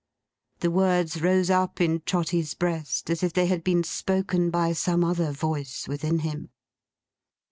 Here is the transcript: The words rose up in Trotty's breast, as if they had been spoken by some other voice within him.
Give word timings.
The 0.61 0.71
words 0.71 1.21
rose 1.21 1.51
up 1.51 1.79
in 1.79 2.01
Trotty's 2.07 2.55
breast, 2.55 3.11
as 3.11 3.21
if 3.21 3.33
they 3.33 3.45
had 3.45 3.63
been 3.63 3.83
spoken 3.83 4.49
by 4.49 4.73
some 4.73 5.03
other 5.03 5.31
voice 5.31 5.87
within 5.87 6.21
him. 6.25 6.49